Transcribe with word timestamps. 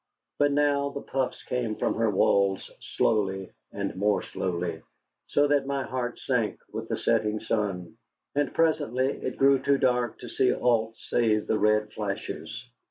But 0.39 0.51
now 0.51 0.89
the 0.89 1.03
puffs 1.03 1.43
came 1.43 1.75
from 1.75 1.93
her 1.93 2.09
walls 2.09 2.71
slowly 2.79 3.51
and 3.71 3.95
more 3.95 4.23
slowly, 4.23 4.81
so 5.27 5.47
that 5.49 5.67
my 5.67 5.83
heart 5.83 6.17
sank 6.17 6.57
with 6.73 6.87
the 6.89 6.97
setting 6.97 7.39
sun. 7.39 7.97
And 8.33 8.51
presently 8.51 9.09
it 9.09 9.37
grew 9.37 9.59
too 9.59 9.77
dark 9.77 10.17
to 10.21 10.27
see 10.27 10.55
aught 10.55 10.97
save 10.97 11.45
the 11.45 11.59
red 11.59 11.93
flashes. 11.93 12.65